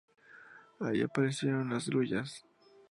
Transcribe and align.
Allí 0.79 1.03
aparecieron 1.03 1.69
las 1.69 1.87
grullas. 1.87 2.43